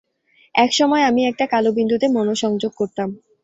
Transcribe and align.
এক 0.55 0.71
সময় 0.73 1.03
আমি 1.03 1.21
একটা 1.25 1.45
কালো 1.47 1.69
বিন্দুতে 1.71 2.07
মনঃসংযম 2.07 2.71
করতাম। 2.79 3.09